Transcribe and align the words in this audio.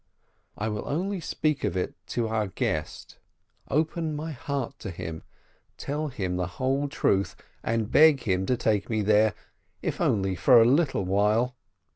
I 0.57 0.67
will 0.67 0.87
only 0.87 1.19
speak 1.19 1.63
of 1.63 1.77
it 1.77 1.93
to 2.07 2.27
our 2.27 2.47
guest, 2.47 3.19
open 3.69 4.15
my 4.15 4.31
heart 4.31 4.79
to 4.79 4.89
him, 4.89 5.21
tell 5.77 6.07
him 6.07 6.37
the 6.37 6.47
whole 6.57 6.87
truth, 6.89 7.35
and 7.61 7.91
beg 7.91 8.21
him 8.23 8.47
to 8.47 8.57
take 8.57 8.89
me 8.89 9.03
there, 9.03 9.35
if 9.83 10.01
only 10.01 10.33
for 10.35 10.59
a 10.59 10.65
little 10.65 11.05
while. 11.05 11.55